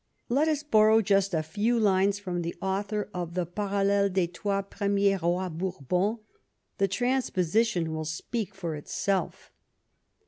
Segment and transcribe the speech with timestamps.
[0.29, 4.63] Let us borrow just a few lines from the author of the" Parallele des trois
[4.63, 6.17] premiers Rois Bourbons";
[6.79, 9.51] the transposition will speak for itself.